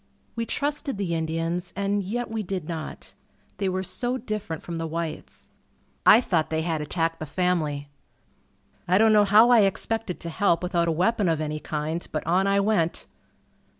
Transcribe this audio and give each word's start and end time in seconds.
We 0.35 0.47
trusted 0.47 0.97
the 0.97 1.13
Indians 1.13 1.73
and 1.75 2.01
yet 2.01 2.31
we 2.31 2.41
did 2.41 2.67
not. 2.67 3.13
They 3.59 3.69
were 3.69 3.83
so 3.83 4.17
different 4.17 4.63
from 4.63 4.77
the 4.77 4.87
whites. 4.87 5.51
I 6.07 6.21
thought 6.21 6.49
they 6.49 6.63
had 6.63 6.81
attacked 6.81 7.19
the 7.19 7.27
family. 7.27 7.87
I 8.87 8.97
don't 8.97 9.13
know 9.13 9.25
how 9.25 9.51
I 9.51 9.59
expected 9.59 10.19
to 10.21 10.29
help 10.31 10.63
without 10.63 10.87
a 10.87 10.91
weapon 10.91 11.29
of 11.29 11.39
any 11.39 11.59
kind, 11.59 12.07
but 12.11 12.25
on 12.25 12.47
I 12.47 12.59
went. 12.61 13.05